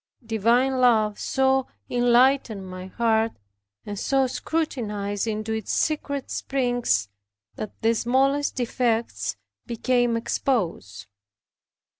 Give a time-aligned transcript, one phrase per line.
[0.25, 3.33] Divine love so enlightened my heart,
[3.85, 7.07] and so scrutinized into its secret springs,
[7.55, 9.35] that the smallest defects
[9.67, 11.05] became exposed.